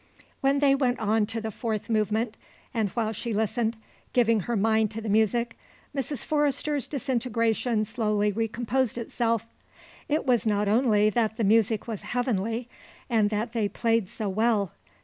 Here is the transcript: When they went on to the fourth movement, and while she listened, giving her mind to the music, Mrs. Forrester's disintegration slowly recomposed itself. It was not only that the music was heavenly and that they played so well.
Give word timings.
When 0.39 0.57
they 0.61 0.73
went 0.73 0.97
on 0.99 1.27
to 1.27 1.39
the 1.39 1.51
fourth 1.51 1.87
movement, 1.87 2.35
and 2.73 2.89
while 2.93 3.13
she 3.13 3.33
listened, 3.35 3.77
giving 4.13 4.39
her 4.39 4.55
mind 4.55 4.89
to 4.93 4.99
the 5.01 5.09
music, 5.09 5.55
Mrs. 5.95 6.25
Forrester's 6.25 6.87
disintegration 6.87 7.85
slowly 7.85 8.31
recomposed 8.31 8.97
itself. 8.97 9.45
It 10.09 10.25
was 10.25 10.47
not 10.47 10.67
only 10.67 11.11
that 11.11 11.37
the 11.37 11.43
music 11.43 11.87
was 11.87 12.01
heavenly 12.01 12.67
and 13.11 13.29
that 13.29 13.53
they 13.53 13.69
played 13.69 14.09
so 14.09 14.27
well. 14.27 14.71